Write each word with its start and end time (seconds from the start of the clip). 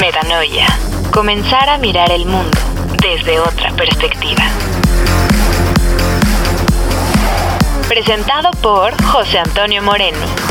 Metanoia. 0.00 0.66
Comenzar 1.12 1.68
a 1.68 1.76
mirar 1.76 2.12
el 2.12 2.24
mundo 2.24 2.56
desde 3.02 3.40
otra 3.40 3.72
perspectiva. 3.72 4.44
Presentado 7.88 8.52
por 8.62 9.00
José 9.02 9.40
Antonio 9.40 9.82
Moreno. 9.82 10.47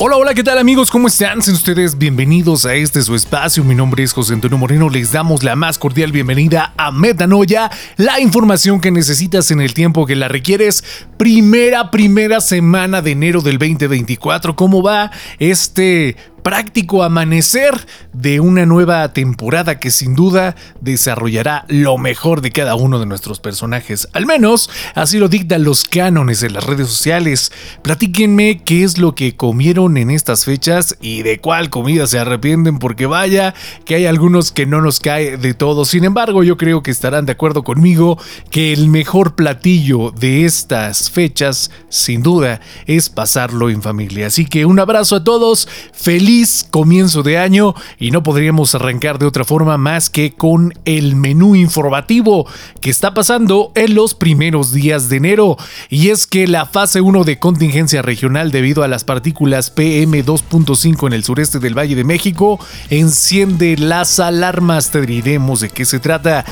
Hola, 0.00 0.16
hola, 0.16 0.32
¿qué 0.32 0.44
tal 0.44 0.58
amigos? 0.58 0.92
¿Cómo 0.92 1.08
están? 1.08 1.42
Sean 1.42 1.56
ustedes 1.56 1.98
bienvenidos 1.98 2.64
a 2.66 2.74
este 2.74 3.02
su 3.02 3.16
espacio. 3.16 3.64
Mi 3.64 3.74
nombre 3.74 4.04
es 4.04 4.12
José 4.12 4.32
Antonio 4.32 4.56
Moreno. 4.56 4.88
Les 4.88 5.10
damos 5.10 5.42
la 5.42 5.56
más 5.56 5.76
cordial 5.76 6.12
bienvenida 6.12 6.72
a 6.76 6.92
Metanoia, 6.92 7.68
la 7.96 8.20
información 8.20 8.80
que 8.80 8.92
necesitas 8.92 9.50
en 9.50 9.60
el 9.60 9.74
tiempo 9.74 10.06
que 10.06 10.14
la 10.14 10.28
requieres. 10.28 10.84
Primera, 11.16 11.90
primera 11.90 12.40
semana 12.40 13.02
de 13.02 13.10
enero 13.10 13.40
del 13.40 13.58
2024. 13.58 14.54
¿Cómo 14.54 14.84
va 14.84 15.10
este 15.40 16.14
práctico 16.48 17.02
amanecer 17.02 17.74
de 18.14 18.40
una 18.40 18.64
nueva 18.64 19.12
temporada 19.12 19.78
que 19.78 19.90
sin 19.90 20.14
duda 20.14 20.56
desarrollará 20.80 21.66
lo 21.68 21.98
mejor 21.98 22.40
de 22.40 22.52
cada 22.52 22.74
uno 22.74 22.98
de 22.98 23.04
nuestros 23.04 23.38
personajes. 23.38 24.08
Al 24.14 24.24
menos 24.24 24.70
así 24.94 25.18
lo 25.18 25.28
dictan 25.28 25.62
los 25.62 25.84
cánones 25.84 26.42
en 26.42 26.54
las 26.54 26.64
redes 26.64 26.88
sociales. 26.88 27.52
Platíquenme 27.82 28.62
qué 28.64 28.82
es 28.82 28.96
lo 28.96 29.14
que 29.14 29.36
comieron 29.36 29.98
en 29.98 30.08
estas 30.08 30.46
fechas 30.46 30.96
y 31.02 31.20
de 31.20 31.38
cuál 31.38 31.68
comida 31.68 32.06
se 32.06 32.18
arrepienten 32.18 32.78
porque 32.78 33.04
vaya 33.04 33.52
que 33.84 33.96
hay 33.96 34.06
algunos 34.06 34.50
que 34.50 34.64
no 34.64 34.80
nos 34.80 35.00
cae 35.00 35.36
de 35.36 35.52
todo. 35.52 35.84
Sin 35.84 36.04
embargo, 36.04 36.44
yo 36.44 36.56
creo 36.56 36.82
que 36.82 36.90
estarán 36.90 37.26
de 37.26 37.32
acuerdo 37.32 37.62
conmigo 37.62 38.18
que 38.50 38.72
el 38.72 38.88
mejor 38.88 39.34
platillo 39.34 40.12
de 40.12 40.46
estas 40.46 41.10
fechas 41.10 41.70
sin 41.90 42.22
duda 42.22 42.62
es 42.86 43.10
pasarlo 43.10 43.68
en 43.68 43.82
familia. 43.82 44.28
Así 44.28 44.46
que 44.46 44.64
un 44.64 44.80
abrazo 44.80 45.16
a 45.16 45.24
todos. 45.24 45.68
Feliz 45.92 46.37
comienzo 46.70 47.22
de 47.22 47.38
año 47.38 47.74
y 47.98 48.10
no 48.10 48.22
podríamos 48.22 48.74
arrancar 48.74 49.18
de 49.18 49.26
otra 49.26 49.44
forma 49.44 49.76
más 49.78 50.10
que 50.10 50.32
con 50.32 50.72
el 50.84 51.16
menú 51.16 51.56
informativo 51.56 52.46
que 52.80 52.90
está 52.90 53.14
pasando 53.14 53.72
en 53.74 53.94
los 53.94 54.14
primeros 54.14 54.72
días 54.72 55.08
de 55.08 55.16
enero. 55.16 55.56
Y 55.88 56.10
es 56.10 56.26
que 56.26 56.46
la 56.46 56.66
fase 56.66 57.00
1 57.00 57.24
de 57.24 57.38
contingencia 57.38 58.02
regional 58.02 58.50
debido 58.50 58.82
a 58.82 58.88
las 58.88 59.04
partículas 59.04 59.74
PM2.5 59.74 61.06
en 61.06 61.12
el 61.12 61.24
sureste 61.24 61.58
del 61.58 61.76
Valle 61.76 61.96
de 61.96 62.04
México 62.04 62.58
enciende 62.90 63.76
las 63.76 64.20
alarmas. 64.20 64.90
Te 64.90 65.02
diremos 65.02 65.60
de 65.60 65.70
qué 65.70 65.84
se 65.84 65.98
trata. 65.98 66.44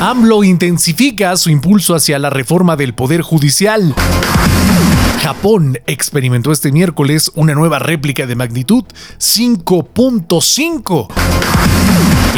AMLO 0.00 0.44
intensifica 0.44 1.36
su 1.36 1.50
impulso 1.50 1.94
hacia 1.94 2.18
la 2.18 2.30
reforma 2.30 2.76
del 2.76 2.94
Poder 2.94 3.22
Judicial. 3.22 3.94
Japón 5.22 5.78
experimentó 5.86 6.50
este 6.50 6.72
miércoles 6.72 7.30
una 7.36 7.54
nueva 7.54 7.78
réplica 7.78 8.26
de 8.26 8.34
magnitud 8.34 8.82
5.5. 9.20 11.06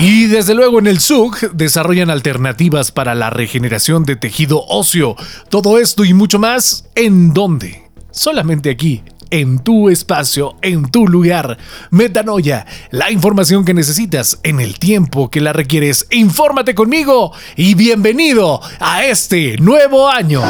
Y 0.03 0.27
desde 0.27 0.55
luego 0.55 0.81
en 0.81 0.89
el 0.89 1.01
SUG 1.01 1.53
desarrollan 1.55 2.11
alternativas 2.11 2.93
para 2.93 3.15
la 3.15 3.31
regeneración 3.31 4.05
de 4.05 4.17
tejido 4.17 4.63
óseo. 4.69 5.17
Todo 5.49 5.79
esto 5.79 6.05
y 6.05 6.13
mucho 6.13 6.39
más, 6.39 6.85
¿en 6.95 7.33
dónde? 7.33 7.85
Solamente 8.11 8.69
aquí, 8.69 9.03
en 9.31 9.61
tu 9.61 9.89
espacio, 9.89 10.57
en 10.61 10.91
tu 10.91 11.09
lugar. 11.09 11.57
Metanoia, 11.91 12.67
la 12.91 13.11
información 13.11 13.65
que 13.65 13.73
necesitas 13.73 14.41
en 14.43 14.61
el 14.61 14.79
tiempo 14.79 15.31
que 15.31 15.41
la 15.41 15.55
requieres. 15.55 16.07
Infórmate 16.11 16.75
conmigo 16.75 17.33
y 17.57 17.75
bienvenido 17.77 18.61
a 18.79 19.07
este 19.07 19.57
nuevo 19.57 20.07
año. 20.11 20.43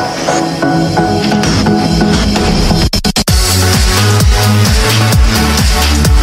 Thank 4.46 6.08
you. 6.08 6.13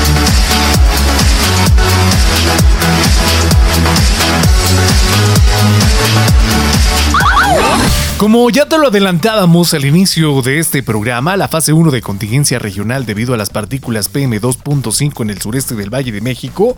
Como 8.31 8.49
ya 8.49 8.65
te 8.65 8.77
lo 8.77 8.87
adelantábamos 8.87 9.73
al 9.73 9.83
inicio 9.83 10.41
de 10.41 10.59
este 10.59 10.83
programa, 10.83 11.35
la 11.35 11.49
fase 11.49 11.73
1 11.73 11.91
de 11.91 12.01
contingencia 12.01 12.59
regional 12.59 13.05
debido 13.05 13.33
a 13.33 13.37
las 13.37 13.49
partículas 13.49 14.09
PM2.5 14.09 15.23
en 15.23 15.31
el 15.31 15.41
sureste 15.41 15.75
del 15.75 15.93
Valle 15.93 16.13
de 16.13 16.21
México 16.21 16.77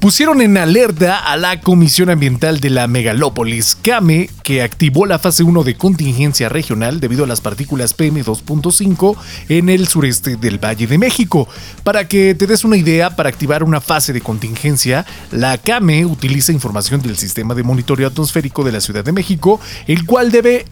pusieron 0.00 0.40
en 0.40 0.56
alerta 0.56 1.18
a 1.18 1.36
la 1.36 1.60
Comisión 1.60 2.08
Ambiental 2.08 2.60
de 2.60 2.70
la 2.70 2.88
Megalópolis, 2.88 3.74
CAME, 3.74 4.30
que 4.42 4.62
activó 4.62 5.04
la 5.04 5.18
fase 5.18 5.42
1 5.42 5.62
de 5.62 5.76
contingencia 5.76 6.48
regional 6.48 7.00
debido 7.00 7.24
a 7.24 7.26
las 7.26 7.42
partículas 7.42 7.94
PM2.5 7.94 9.16
en 9.50 9.68
el 9.68 9.88
sureste 9.88 10.36
del 10.36 10.62
Valle 10.62 10.86
de 10.86 10.96
México. 10.96 11.46
Para 11.82 12.08
que 12.08 12.34
te 12.34 12.46
des 12.46 12.64
una 12.64 12.78
idea, 12.78 13.14
para 13.14 13.28
activar 13.28 13.62
una 13.62 13.82
fase 13.82 14.14
de 14.14 14.22
contingencia, 14.22 15.04
la 15.30 15.58
CAME 15.58 16.06
utiliza 16.06 16.50
información 16.50 17.02
del 17.02 17.18
sistema 17.18 17.54
de 17.54 17.62
monitoreo 17.62 18.08
atmosférico 18.08 18.64
de 18.64 18.72
la 18.72 18.80
Ciudad 18.80 19.04
de 19.04 19.12
México, 19.12 19.60
el 19.86 20.06
cual 20.06 20.30
debe 20.30 20.64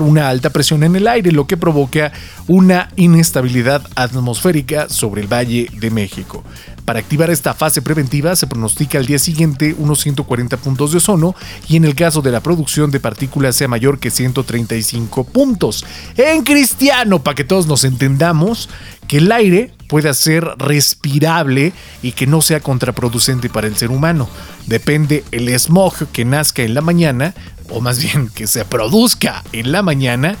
una 0.00 0.28
alta 0.28 0.50
presión 0.50 0.82
en 0.82 0.96
el 0.96 1.06
aire, 1.06 1.30
lo 1.30 1.46
que 1.46 1.56
provoca 1.56 2.12
una 2.48 2.88
inestabilidad 2.96 3.86
atmosférica 3.94 4.88
sobre 4.88 5.22
el 5.22 5.32
Valle 5.32 5.68
de 5.78 5.90
México. 5.90 6.42
Para 6.84 6.98
activar 6.98 7.30
esta 7.30 7.54
fase 7.54 7.80
preventiva 7.80 8.34
se 8.34 8.48
pronostica 8.48 8.98
al 8.98 9.06
día 9.06 9.20
siguiente 9.20 9.74
unos 9.78 10.00
140 10.00 10.56
puntos 10.56 10.90
de 10.90 10.98
ozono 10.98 11.36
y 11.68 11.76
en 11.76 11.84
el 11.84 11.94
caso 11.94 12.22
de 12.22 12.32
la 12.32 12.40
producción 12.40 12.90
de 12.90 12.98
partículas 12.98 13.54
sea 13.54 13.68
mayor 13.68 14.00
que 14.00 14.10
135 14.10 15.24
puntos. 15.24 15.84
En 16.16 16.42
cristiano, 16.42 17.22
para 17.22 17.36
que 17.36 17.44
todos 17.44 17.68
nos 17.68 17.84
entendamos, 17.84 18.68
que 19.06 19.18
el 19.18 19.30
aire 19.30 19.72
pueda 19.88 20.12
ser 20.12 20.44
respirable 20.58 21.72
y 22.02 22.12
que 22.12 22.26
no 22.26 22.40
sea 22.40 22.60
contraproducente 22.60 23.48
para 23.48 23.68
el 23.68 23.76
ser 23.76 23.90
humano. 23.90 24.28
Depende 24.66 25.22
el 25.30 25.48
smog 25.58 26.08
que 26.12 26.24
nazca 26.24 26.62
en 26.62 26.74
la 26.74 26.80
mañana, 26.80 27.34
o 27.72 27.80
más 27.80 28.02
bien 28.02 28.28
que 28.28 28.46
se 28.46 28.64
produzca 28.64 29.42
en 29.52 29.72
la 29.72 29.82
mañana, 29.82 30.36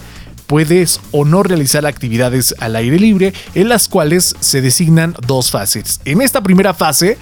puedes 0.46 1.00
o 1.12 1.24
no 1.24 1.42
realizar 1.42 1.86
actividades 1.86 2.54
al 2.58 2.76
aire 2.76 2.98
libre, 2.98 3.32
en 3.54 3.68
las 3.68 3.88
cuales 3.88 4.36
se 4.40 4.60
designan 4.60 5.14
dos 5.26 5.50
fases. 5.50 6.00
En 6.04 6.20
esta 6.20 6.42
primera 6.42 6.74
fase, 6.74 7.16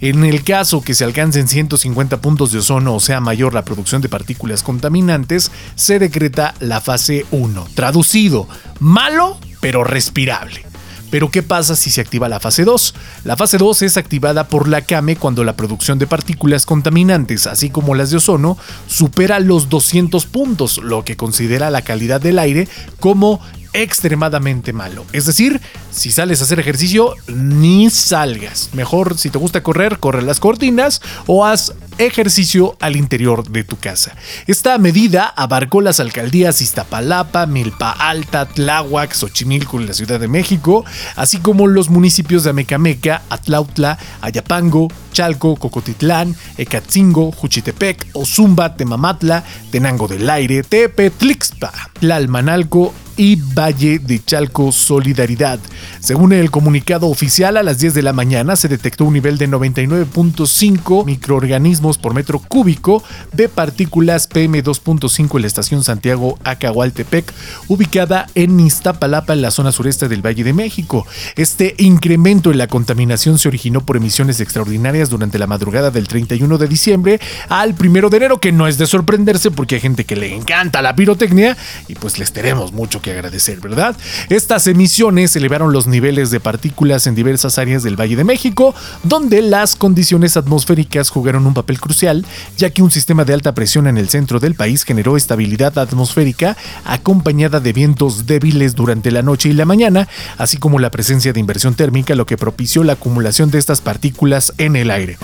en 0.00 0.24
el 0.24 0.42
caso 0.44 0.80
que 0.80 0.94
se 0.94 1.04
alcancen 1.04 1.46
150 1.46 2.22
puntos 2.22 2.52
de 2.52 2.60
ozono 2.60 2.94
o 2.94 3.00
sea 3.00 3.20
mayor 3.20 3.52
la 3.52 3.66
producción 3.66 4.00
de 4.00 4.08
partículas 4.08 4.62
contaminantes, 4.62 5.50
se 5.74 5.98
decreta 5.98 6.54
la 6.60 6.80
fase 6.80 7.26
1. 7.30 7.66
Traducido, 7.74 8.48
malo 8.78 9.38
pero 9.60 9.84
respirable. 9.84 10.69
Pero 11.10 11.30
¿qué 11.30 11.42
pasa 11.42 11.76
si 11.76 11.90
se 11.90 12.00
activa 12.00 12.28
la 12.28 12.40
fase 12.40 12.64
2? 12.64 12.94
La 13.24 13.36
fase 13.36 13.58
2 13.58 13.82
es 13.82 13.96
activada 13.96 14.48
por 14.48 14.68
la 14.68 14.82
CAME 14.82 15.16
cuando 15.16 15.44
la 15.44 15.56
producción 15.56 15.98
de 15.98 16.06
partículas 16.06 16.66
contaminantes, 16.66 17.46
así 17.46 17.70
como 17.70 17.94
las 17.94 18.10
de 18.10 18.18
ozono, 18.18 18.56
supera 18.86 19.40
los 19.40 19.68
200 19.68 20.26
puntos, 20.26 20.78
lo 20.78 21.04
que 21.04 21.16
considera 21.16 21.70
la 21.70 21.82
calidad 21.82 22.20
del 22.20 22.38
aire 22.38 22.68
como 22.98 23.40
extremadamente 23.72 24.72
malo. 24.72 25.04
Es 25.12 25.26
decir, 25.26 25.60
si 25.90 26.10
sales 26.10 26.40
a 26.40 26.44
hacer 26.44 26.60
ejercicio, 26.60 27.14
ni 27.28 27.90
salgas. 27.90 28.70
Mejor 28.72 29.18
si 29.18 29.30
te 29.30 29.38
gusta 29.38 29.62
correr, 29.62 29.98
corre 29.98 30.22
las 30.22 30.40
cortinas 30.40 31.00
o 31.26 31.44
haz 31.44 31.74
ejercicio 31.98 32.76
al 32.80 32.96
interior 32.96 33.48
de 33.48 33.64
tu 33.64 33.76
casa. 33.76 34.16
Esta 34.46 34.78
medida 34.78 35.26
abarcó 35.26 35.80
las 35.80 36.00
alcaldías 36.00 36.60
Iztapalapa, 36.62 37.46
Milpa 37.46 37.90
Alta, 37.90 38.46
Tláhuac, 38.46 39.12
Xochimilco 39.12 39.78
en 39.78 39.86
la 39.86 39.94
Ciudad 39.94 40.18
de 40.18 40.28
México, 40.28 40.84
así 41.16 41.38
como 41.38 41.66
los 41.66 41.90
municipios 41.90 42.44
de 42.44 42.50
Amecameca, 42.50 43.22
Atlautla, 43.28 43.98
Ayapango, 44.22 44.88
Chalco, 45.12 45.56
Cocotitlán, 45.56 46.34
Ecatzingo, 46.56 47.32
Juchitepec, 47.32 48.08
Ozumba, 48.12 48.74
Temamatla, 48.76 49.44
Tenango 49.70 50.08
del 50.08 50.28
Aire, 50.28 50.62
Tepetlixpa, 50.62 51.72
Tlalmanalco 52.00 52.92
y 53.16 53.36
Valle 53.36 53.98
de 53.98 54.24
Chalco 54.24 54.72
Solidaridad. 54.72 55.58
Según 56.00 56.32
el 56.32 56.50
comunicado 56.50 57.08
oficial, 57.08 57.56
a 57.56 57.62
las 57.62 57.78
10 57.78 57.94
de 57.94 58.02
la 58.02 58.12
mañana 58.12 58.56
se 58.56 58.68
detectó 58.68 59.04
un 59.04 59.12
nivel 59.12 59.36
de 59.38 59.48
99.5 59.48 61.04
microorganismos 61.04 61.98
por 61.98 62.14
metro 62.14 62.38
cúbico 62.38 63.02
de 63.32 63.48
partículas 63.48 64.28
PM2.5 64.30 65.36
en 65.36 65.42
la 65.42 65.46
estación 65.46 65.84
Santiago 65.84 66.38
Acahualtepec, 66.44 67.32
ubicada 67.68 68.26
en 68.34 68.58
Iztapalapa, 68.58 69.34
en 69.34 69.42
la 69.42 69.50
zona 69.50 69.72
sureste 69.72 70.08
del 70.08 70.24
Valle 70.24 70.44
de 70.44 70.52
México. 70.52 71.06
Este 71.36 71.74
incremento 71.78 72.50
en 72.50 72.58
la 72.58 72.68
contaminación 72.68 73.38
se 73.38 73.48
originó 73.48 73.80
por 73.82 73.96
emisiones 73.96 74.40
extraordinarias 74.40 74.99
durante 75.08 75.38
la 75.38 75.46
madrugada 75.46 75.90
del 75.90 76.08
31 76.08 76.58
de 76.58 76.68
diciembre 76.68 77.20
al 77.48 77.74
1 77.78 78.10
de 78.10 78.16
enero, 78.16 78.38
que 78.38 78.52
no 78.52 78.66
es 78.66 78.76
de 78.76 78.86
sorprenderse 78.86 79.50
porque 79.50 79.76
hay 79.76 79.80
gente 79.80 80.04
que 80.04 80.16
le 80.16 80.34
encanta 80.34 80.82
la 80.82 80.94
pirotecnia 80.94 81.56
y 81.88 81.94
pues 81.94 82.18
les 82.18 82.32
tenemos 82.32 82.72
mucho 82.72 83.00
que 83.00 83.12
agradecer, 83.12 83.60
¿verdad? 83.60 83.96
Estas 84.28 84.66
emisiones 84.66 85.34
elevaron 85.36 85.72
los 85.72 85.86
niveles 85.86 86.30
de 86.30 86.40
partículas 86.40 87.06
en 87.06 87.14
diversas 87.14 87.58
áreas 87.58 87.82
del 87.82 87.98
Valle 87.98 88.16
de 88.16 88.24
México, 88.24 88.74
donde 89.02 89.42
las 89.42 89.76
condiciones 89.76 90.36
atmosféricas 90.36 91.10
jugaron 91.10 91.46
un 91.46 91.54
papel 91.54 91.80
crucial, 91.80 92.26
ya 92.56 92.70
que 92.70 92.82
un 92.82 92.90
sistema 92.90 93.24
de 93.24 93.34
alta 93.34 93.54
presión 93.54 93.86
en 93.86 93.96
el 93.96 94.08
centro 94.08 94.40
del 94.40 94.54
país 94.54 94.84
generó 94.84 95.16
estabilidad 95.16 95.78
atmosférica 95.78 96.56
acompañada 96.84 97.60
de 97.60 97.72
vientos 97.72 98.26
débiles 98.26 98.74
durante 98.74 99.10
la 99.10 99.22
noche 99.22 99.48
y 99.48 99.52
la 99.52 99.64
mañana, 99.64 100.08
así 100.38 100.56
como 100.56 100.78
la 100.78 100.90
presencia 100.90 101.32
de 101.32 101.40
inversión 101.40 101.74
térmica, 101.74 102.14
lo 102.14 102.26
que 102.26 102.36
propició 102.36 102.84
la 102.84 102.94
acumulación 102.94 103.50
de 103.50 103.58
estas 103.58 103.80
partículas 103.80 104.52
en 104.58 104.76
el 104.76 104.89
aire. 104.90 105.18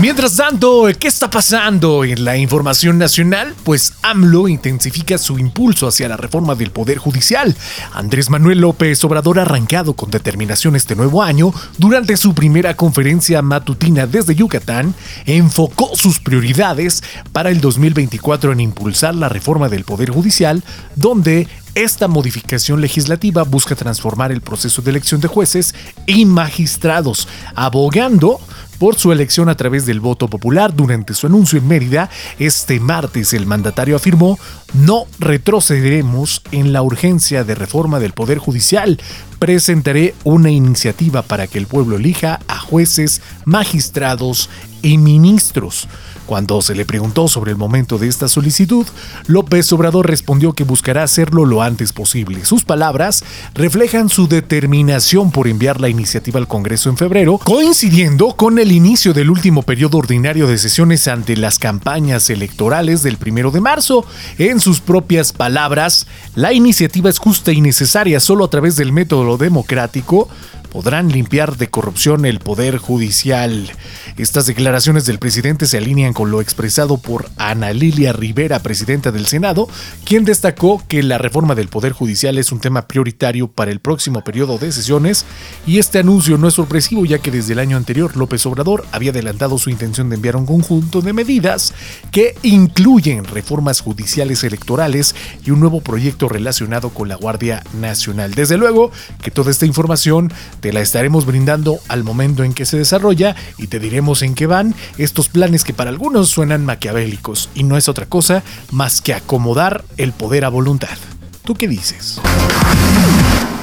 Mientras 0.00 0.36
tanto, 0.36 0.86
¿qué 0.96 1.08
está 1.08 1.28
pasando 1.28 2.04
en 2.04 2.24
la 2.24 2.36
información 2.36 2.98
nacional? 2.98 3.52
Pues 3.64 3.94
AMLO 4.02 4.46
intensifica 4.46 5.18
su 5.18 5.40
impulso 5.40 5.88
hacia 5.88 6.06
la 6.08 6.16
reforma 6.16 6.54
del 6.54 6.70
Poder 6.70 6.98
Judicial. 6.98 7.56
Andrés 7.92 8.30
Manuel 8.30 8.60
López 8.60 9.02
Obrador 9.02 9.40
arrancado 9.40 9.94
con 9.94 10.12
determinación 10.12 10.76
este 10.76 10.94
nuevo 10.94 11.24
año, 11.24 11.52
durante 11.78 12.16
su 12.16 12.32
primera 12.32 12.74
conferencia 12.74 13.42
matutina 13.42 14.06
desde 14.06 14.36
Yucatán, 14.36 14.94
enfocó 15.26 15.90
sus 15.96 16.20
prioridades 16.20 17.02
para 17.32 17.50
el 17.50 17.60
2024 17.60 18.52
en 18.52 18.60
impulsar 18.60 19.16
la 19.16 19.28
reforma 19.28 19.68
del 19.68 19.82
Poder 19.82 20.10
Judicial, 20.10 20.62
donde 20.94 21.48
esta 21.78 22.08
modificación 22.08 22.80
legislativa 22.80 23.44
busca 23.44 23.76
transformar 23.76 24.32
el 24.32 24.40
proceso 24.40 24.82
de 24.82 24.90
elección 24.90 25.20
de 25.20 25.28
jueces 25.28 25.76
y 26.06 26.24
magistrados, 26.24 27.28
abogando 27.54 28.40
por 28.80 28.96
su 28.96 29.12
elección 29.12 29.48
a 29.48 29.56
través 29.56 29.86
del 29.86 30.00
voto 30.00 30.26
popular. 30.26 30.74
Durante 30.74 31.14
su 31.14 31.28
anuncio 31.28 31.56
en 31.56 31.68
Mérida, 31.68 32.10
este 32.40 32.80
martes 32.80 33.32
el 33.32 33.46
mandatario 33.46 33.94
afirmó, 33.94 34.40
no 34.74 35.04
retrocederemos 35.20 36.42
en 36.50 36.72
la 36.72 36.82
urgencia 36.82 37.44
de 37.44 37.54
reforma 37.54 38.00
del 38.00 38.12
Poder 38.12 38.38
Judicial. 38.38 39.00
Presentaré 39.38 40.16
una 40.24 40.50
iniciativa 40.50 41.22
para 41.22 41.46
que 41.46 41.58
el 41.58 41.68
pueblo 41.68 41.96
elija 41.96 42.40
a 42.48 42.58
jueces, 42.58 43.22
magistrados 43.44 44.50
y 44.82 44.98
ministros. 44.98 45.86
Cuando 46.28 46.60
se 46.60 46.74
le 46.74 46.84
preguntó 46.84 47.26
sobre 47.26 47.52
el 47.52 47.56
momento 47.56 47.96
de 47.96 48.06
esta 48.06 48.28
solicitud, 48.28 48.86
López 49.28 49.72
Obrador 49.72 50.06
respondió 50.06 50.52
que 50.52 50.62
buscará 50.62 51.02
hacerlo 51.02 51.46
lo 51.46 51.62
antes 51.62 51.94
posible. 51.94 52.44
Sus 52.44 52.64
palabras 52.64 53.24
reflejan 53.54 54.10
su 54.10 54.28
determinación 54.28 55.30
por 55.30 55.48
enviar 55.48 55.80
la 55.80 55.88
iniciativa 55.88 56.38
al 56.38 56.46
Congreso 56.46 56.90
en 56.90 56.98
febrero, 56.98 57.38
coincidiendo 57.38 58.34
con 58.36 58.58
el 58.58 58.72
inicio 58.72 59.14
del 59.14 59.30
último 59.30 59.62
periodo 59.62 59.96
ordinario 59.96 60.46
de 60.46 60.58
sesiones 60.58 61.08
ante 61.08 61.34
las 61.34 61.58
campañas 61.58 62.28
electorales 62.28 63.02
del 63.02 63.16
primero 63.16 63.50
de 63.50 63.62
marzo. 63.62 64.04
En 64.36 64.60
sus 64.60 64.80
propias 64.80 65.32
palabras, 65.32 66.06
la 66.34 66.52
iniciativa 66.52 67.08
es 67.08 67.18
justa 67.18 67.52
y 67.52 67.62
necesaria 67.62 68.20
solo 68.20 68.44
a 68.44 68.50
través 68.50 68.76
del 68.76 68.92
método 68.92 69.38
democrático 69.38 70.28
podrán 70.70 71.08
limpiar 71.08 71.56
de 71.56 71.68
corrupción 71.68 72.24
el 72.24 72.40
poder 72.40 72.78
judicial. 72.78 73.70
Estas 74.16 74.46
declaraciones 74.46 75.06
del 75.06 75.18
presidente 75.18 75.66
se 75.66 75.78
alinean 75.78 76.12
con 76.12 76.30
lo 76.30 76.40
expresado 76.40 76.98
por 76.98 77.30
Ana 77.36 77.72
Lilia 77.72 78.12
Rivera, 78.12 78.58
presidenta 78.60 79.12
del 79.12 79.26
Senado, 79.26 79.68
quien 80.04 80.24
destacó 80.24 80.82
que 80.88 81.02
la 81.02 81.18
reforma 81.18 81.54
del 81.54 81.68
poder 81.68 81.92
judicial 81.92 82.38
es 82.38 82.52
un 82.52 82.60
tema 82.60 82.88
prioritario 82.88 83.48
para 83.48 83.70
el 83.70 83.80
próximo 83.80 84.22
periodo 84.24 84.58
de 84.58 84.72
sesiones 84.72 85.24
y 85.66 85.78
este 85.78 85.98
anuncio 85.98 86.38
no 86.38 86.48
es 86.48 86.54
sorpresivo 86.54 87.04
ya 87.04 87.18
que 87.18 87.30
desde 87.30 87.52
el 87.52 87.58
año 87.58 87.76
anterior 87.76 88.16
López 88.16 88.44
Obrador 88.46 88.84
había 88.92 89.10
adelantado 89.10 89.58
su 89.58 89.70
intención 89.70 90.08
de 90.08 90.16
enviar 90.16 90.36
un 90.36 90.46
conjunto 90.46 91.00
de 91.00 91.12
medidas 91.12 91.72
que 92.10 92.34
incluyen 92.42 93.24
reformas 93.24 93.80
judiciales 93.80 94.44
electorales 94.44 95.14
y 95.44 95.50
un 95.50 95.60
nuevo 95.60 95.80
proyecto 95.80 96.28
relacionado 96.28 96.90
con 96.90 97.08
la 97.08 97.16
Guardia 97.16 97.62
Nacional. 97.80 98.34
Desde 98.34 98.56
luego 98.56 98.90
que 99.22 99.30
toda 99.30 99.50
esta 99.50 99.66
información 99.66 100.32
te 100.60 100.72
la 100.72 100.80
estaremos 100.80 101.26
brindando 101.26 101.78
al 101.88 102.04
momento 102.04 102.44
en 102.44 102.52
que 102.52 102.66
se 102.66 102.76
desarrolla 102.76 103.36
y 103.58 103.68
te 103.68 103.78
diremos 103.78 104.22
en 104.22 104.34
qué 104.34 104.46
van 104.46 104.74
estos 104.96 105.28
planes 105.28 105.64
que 105.64 105.74
para 105.74 105.90
algunos 105.90 106.28
suenan 106.28 106.64
maquiavélicos 106.64 107.50
y 107.54 107.64
no 107.64 107.76
es 107.76 107.88
otra 107.88 108.06
cosa 108.06 108.42
más 108.70 109.00
que 109.00 109.14
acomodar 109.14 109.84
el 109.96 110.12
poder 110.12 110.44
a 110.44 110.48
voluntad. 110.48 110.98
¿Tú 111.44 111.54
qué 111.54 111.68
dices? 111.68 112.20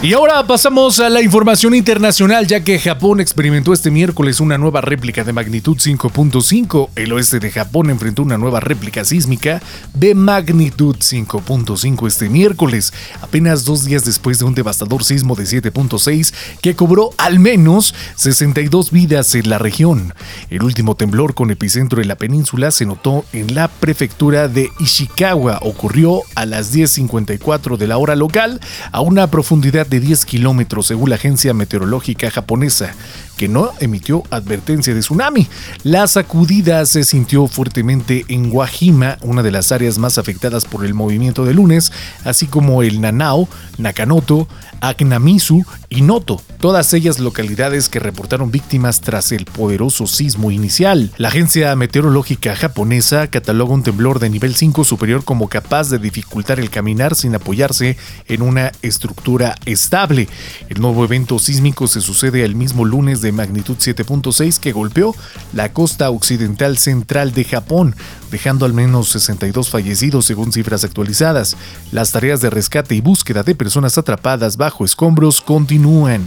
Y 0.02 0.14
ahora 0.14 0.46
pasamos 0.46 1.00
a 1.00 1.10
la 1.10 1.24
información 1.24 1.74
internacional, 1.74 2.46
ya 2.46 2.64
que 2.64 2.78
Japón 2.78 3.20
experimentó 3.22 3.74
este 3.74 3.90
miércoles 3.90 4.40
una 4.40 4.58
nueva 4.58 4.82
réplica 4.82 5.24
de 5.24 5.34
magnitud 5.34 5.78
5.5. 5.78 6.90
El 6.96 7.14
oeste 7.14 7.40
de 7.40 7.50
Japón 7.50 7.90
enfrentó 7.90 8.22
una 8.22 8.38
nueva 8.38 8.60
réplica 8.60 9.04
sísmica 9.04 9.64
de 9.96 10.14
magnitud 10.14 10.98
5.5 10.98 12.08
este 12.08 12.30
miércoles, 12.30 12.94
apenas 13.22 13.66
dos 13.66 13.86
días 13.86 14.06
después 14.06 14.38
de 14.38 14.46
un 14.46 14.54
devastador 14.54 15.04
sismo 15.04 15.34
de 15.34 15.46
7.6 15.46 16.36
que 16.62 16.76
cobró 16.76 17.10
al 17.18 17.40
menos 17.40 17.96
62 18.16 18.92
vidas 18.92 19.34
en 19.34 19.50
la 19.50 19.58
región. 19.58 20.14
El 20.52 20.62
último 20.62 20.94
temblor 20.96 21.34
con 21.34 21.50
epicentro 21.50 22.00
en 22.00 22.10
la 22.10 22.16
península 22.16 22.70
se 22.70 22.86
notó 22.86 23.26
en 23.34 23.56
la 23.56 23.70
prefectura 23.70 24.50
de 24.50 24.70
Ishikawa. 24.80 25.60
Ocurrió 25.64 26.22
a 26.36 26.46
las 26.46 26.76
10.54 26.76 27.78
de 27.78 27.88
la 27.88 27.98
hora 27.98 28.16
local, 28.16 28.60
a 28.92 29.02
una 29.02 29.32
profundidad 29.32 29.88
de 29.88 29.95
10 30.00 30.26
kilómetros 30.26 30.88
según 30.88 31.10
la 31.10 31.16
agencia 31.16 31.54
meteorológica 31.54 32.32
japonesa, 32.32 32.94
que 33.38 33.48
no 33.48 33.72
emitió 33.80 34.24
advertencia 34.30 34.94
de 34.94 35.02
tsunami. 35.02 35.48
La 35.84 36.08
sacudida 36.08 36.86
se 36.86 37.04
sintió 37.04 37.48
fuertemente 37.48 38.26
en 38.28 38.50
Guajima, 38.50 39.18
una 39.22 39.44
de 39.44 39.52
las 39.52 39.72
áreas 39.72 39.98
más 39.98 40.18
afectadas 40.18 40.66
por 40.66 40.86
el 40.86 40.94
movimiento 40.94 41.46
de 41.46 41.54
lunes, 41.54 41.92
así 42.24 42.48
como 42.48 42.84
el 42.84 43.02
Nanao, 43.02 43.48
Nakanoto, 43.78 44.48
Agnamisu 44.82 45.64
y 45.90 46.02
Noto, 46.02 46.42
todas 46.60 46.94
ellas 46.94 47.20
localidades 47.20 47.90
que 47.90 48.00
reportaron 48.00 48.52
víctimas 48.52 49.02
tras 49.02 49.32
el 49.32 49.46
poderoso 49.46 50.08
sismo 50.08 50.52
inicial. 50.52 51.12
La 51.18 51.30
agencia 51.30 51.76
meteorológica 51.76 52.56
japonesa 52.56 53.28
cataloga 53.28 53.74
un 53.74 53.84
temblor 53.84 54.20
de 54.20 54.30
nivel 54.30 54.56
5 54.56 54.84
superior 54.84 55.24
como 55.24 55.50
capaz 55.50 55.90
de 55.90 56.00
dificultar 56.00 56.60
el 56.60 56.70
caminar 56.70 57.16
sin 57.16 57.36
apoyarse 57.36 57.98
en 58.28 58.42
una 58.42 58.72
estructura 58.82 59.56
estable. 59.66 60.28
El 60.70 60.82
nuevo 60.82 61.04
evento 61.04 61.40
sísmico 61.40 61.88
se 61.88 62.02
sucede 62.02 62.44
el 62.44 62.56
mismo 62.56 62.86
lunes 62.86 63.22
de 63.22 63.32
magnitud 63.32 63.78
7.6 63.78 64.60
que 64.60 64.72
golpeó 64.72 65.16
la 65.54 65.72
costa 65.72 66.10
occidental 66.10 66.78
central 66.78 67.34
de 67.34 67.44
Japón, 67.44 67.96
dejando 68.32 68.66
al 68.66 68.74
menos 68.74 69.10
62 69.10 69.70
fallecidos 69.70 70.26
según 70.26 70.52
cifras 70.52 70.84
actualizadas. 70.84 71.56
Las 71.92 72.12
tareas 72.12 72.42
de 72.42 72.50
rescate 72.50 72.96
y 72.96 73.02
búsqueda 73.02 73.44
de 73.44 73.56
personas 73.56 73.98
atrapadas 73.98 74.58
escombros 74.84 75.40
continúan. 75.40 76.24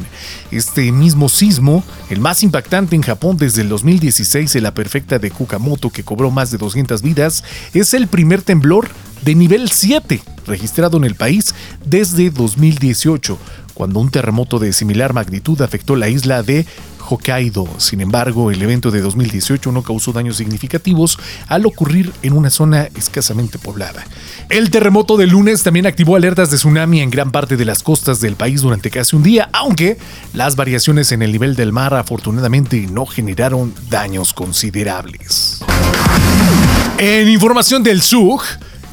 Este 0.51 0.91
mismo 0.93 1.29
sismo, 1.29 1.85
el 2.09 2.21
más 2.21 2.43
impactante 2.43 2.97
en 2.97 3.03
Japón 3.03 3.37
desde 3.37 3.63
el 3.63 3.69
2016 3.69 4.57
en 4.57 4.63
la 4.63 4.73
perfecta 4.73 5.19
de 5.19 5.31
Kukamoto 5.31 5.91
que 5.91 6.05
cobró 6.05 6.31
más 6.31 6.51
de 6.51 6.59
200 6.59 7.03
vidas, 7.03 7.45
es 7.75 7.93
el 7.93 8.07
primer 8.07 8.41
temblor 8.41 8.89
de 9.23 9.35
nivel 9.35 9.71
7 9.71 10.23
registrado 10.47 10.97
en 10.97 11.05
el 11.05 11.15
país 11.15 11.55
desde 11.85 12.31
2018, 12.31 13.39
cuando 13.75 14.01
un 14.01 14.11
terremoto 14.11 14.59
de 14.59 14.73
similar 14.73 15.13
magnitud 15.13 15.61
afectó 15.61 15.95
la 15.95 16.09
isla 16.09 16.43
de 16.43 16.67
Hokkaido. 17.09 17.69
Sin 17.79 18.01
embargo, 18.01 18.51
el 18.51 18.63
evento 18.63 18.91
de 18.91 19.01
2018 19.01 19.73
no 19.73 19.83
causó 19.83 20.13
daños 20.13 20.37
significativos 20.37 21.19
al 21.47 21.67
ocurrir 21.67 22.13
en 22.23 22.33
una 22.33 22.51
zona 22.51 22.89
escasamente 22.95 23.59
poblada. 23.59 24.05
El 24.49 24.71
terremoto 24.71 25.17
del 25.17 25.31
lunes 25.31 25.63
también 25.63 25.87
activó 25.87 26.17
alertas 26.17 26.51
de 26.51 26.57
tsunami 26.57 27.01
en 27.01 27.11
gran 27.11 27.31
parte 27.31 27.57
de 27.57 27.65
las 27.65 27.83
costas 27.83 28.21
del 28.21 28.37
país 28.37 28.63
durante 28.63 28.91
casi 28.91 29.17
un 29.17 29.23
día, 29.23 29.49
aunque 29.53 29.99
las 30.35 30.57
variaciones 30.57 31.13
en 31.13 31.23
el 31.23 31.33
nivel 31.33 31.57
del 31.57 31.73
mar 31.73 31.95
afortunadamente 31.95 32.87
no 32.91 33.07
generaron 33.07 33.75
daños 33.89 34.33
considerables. 34.33 35.61
En 36.99 37.29
información 37.29 37.83
del 37.83 38.03
SUG, 38.03 38.43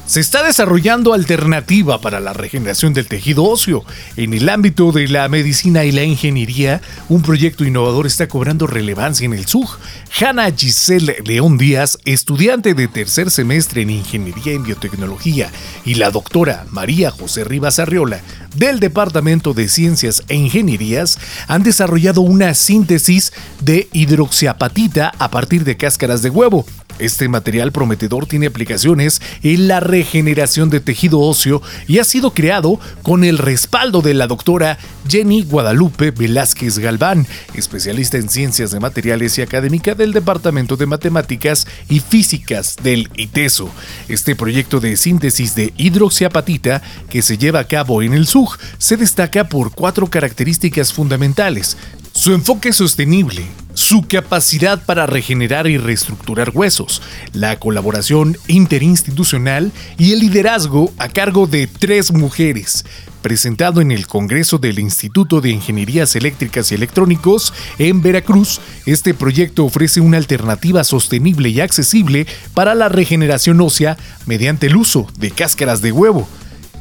se 0.06 0.20
está 0.20 0.44
desarrollando 0.44 1.14
alternativa 1.14 2.00
para 2.00 2.20
la 2.20 2.32
regeneración 2.32 2.94
del 2.94 3.08
tejido 3.08 3.44
óseo. 3.44 3.84
En 4.16 4.34
el 4.34 4.48
ámbito 4.48 4.92
de 4.92 5.08
la 5.08 5.28
medicina 5.28 5.84
y 5.84 5.92
la 5.92 6.04
ingeniería, 6.04 6.80
un 7.08 7.22
proyecto 7.22 7.64
innovador 7.64 8.06
está 8.06 8.28
cobrando 8.28 8.66
relevancia 8.66 9.24
en 9.24 9.32
el 9.32 9.46
SUG. 9.46 9.78
Hanna 10.20 10.50
Giselle 10.56 11.16
León 11.24 11.58
Díaz, 11.58 11.98
estudiante 12.04 12.74
de 12.74 12.86
tercer 12.88 13.30
semestre 13.30 13.82
en 13.82 13.90
Ingeniería 13.90 14.52
en 14.52 14.62
Biotecnología, 14.62 15.50
y 15.84 15.94
la 15.94 16.10
doctora 16.10 16.66
María 16.70 17.10
José 17.10 17.42
Rivas 17.42 17.78
Arriola, 17.80 18.20
del 18.54 18.80
Departamento 18.80 19.54
de 19.54 19.68
Ciencias 19.68 20.22
e 20.28 20.36
Ingenierías, 20.36 21.18
han 21.48 21.64
desarrollado 21.64 22.20
una 22.20 22.54
síntesis 22.54 23.32
de 23.60 23.88
hidroxiapatita 23.92 25.12
a 25.18 25.30
partir 25.30 25.64
de 25.64 25.76
cáscaras 25.76 26.22
de 26.22 26.30
huevo 26.30 26.64
Este 26.98 27.28
material 27.28 27.72
prometedor 27.72 28.26
tiene 28.26 28.46
aplicaciones 28.46 29.20
en 29.42 29.68
la 29.68 29.80
regeneración 29.80 30.70
de 30.70 30.80
tejido 30.80 31.20
óseo 31.20 31.62
y 31.86 31.98
ha 31.98 32.04
sido 32.04 32.32
creado 32.32 32.80
con 33.02 33.24
el 33.24 33.38
respaldo 33.38 34.02
de 34.02 34.14
la 34.14 34.26
doctora 34.26 34.78
Jenny 35.08 35.42
Guadalupe 35.42 36.10
Velázquez 36.10 36.78
Galván, 36.78 37.26
especialista 37.54 38.16
en 38.16 38.28
ciencias 38.28 38.70
de 38.70 38.80
materiales 38.80 39.36
y 39.38 39.42
académica 39.42 39.94
del 39.94 40.12
Departamento 40.12 40.76
de 40.76 40.86
Matemáticas 40.86 41.66
y 41.88 42.00
Físicas 42.00 42.76
del 42.82 43.10
ITESO. 43.16 43.70
Este 44.08 44.34
proyecto 44.34 44.80
de 44.80 44.96
síntesis 44.96 45.54
de 45.54 45.72
hidroxiapatita 45.76 46.82
que 47.08 47.22
se 47.22 47.38
lleva 47.38 47.60
a 47.60 47.68
cabo 47.68 48.02
en 48.02 48.14
el 48.14 48.26
SUG 48.26 48.58
se 48.78 48.96
destaca 48.96 49.48
por 49.48 49.72
cuatro 49.72 50.06
características 50.06 50.92
fundamentales. 50.92 51.76
Su 52.12 52.32
enfoque 52.32 52.72
sostenible, 52.72 53.46
su 53.86 54.02
capacidad 54.02 54.82
para 54.84 55.06
regenerar 55.06 55.68
y 55.68 55.78
reestructurar 55.78 56.50
huesos, 56.52 57.00
la 57.32 57.56
colaboración 57.60 58.36
interinstitucional 58.48 59.70
y 59.96 60.12
el 60.12 60.18
liderazgo 60.18 60.92
a 60.98 61.08
cargo 61.08 61.46
de 61.46 61.68
tres 61.68 62.12
mujeres. 62.12 62.84
Presentado 63.22 63.80
en 63.80 63.92
el 63.92 64.08
Congreso 64.08 64.58
del 64.58 64.80
Instituto 64.80 65.40
de 65.40 65.50
Ingenierías 65.50 66.16
Eléctricas 66.16 66.72
y 66.72 66.74
Electrónicos 66.74 67.54
en 67.78 68.02
Veracruz, 68.02 68.60
este 68.86 69.14
proyecto 69.14 69.64
ofrece 69.64 70.00
una 70.00 70.16
alternativa 70.16 70.82
sostenible 70.82 71.50
y 71.50 71.60
accesible 71.60 72.26
para 72.54 72.74
la 72.74 72.88
regeneración 72.88 73.60
ósea 73.60 73.96
mediante 74.26 74.66
el 74.66 74.74
uso 74.74 75.06
de 75.16 75.30
cáscaras 75.30 75.80
de 75.80 75.92
huevo. 75.92 76.28